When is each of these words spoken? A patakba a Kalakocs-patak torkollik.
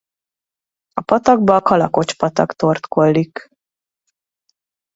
A 0.93 1.01
patakba 1.11 1.55
a 1.55 1.61
Kalakocs-patak 1.67 2.53
torkollik. 2.57 3.47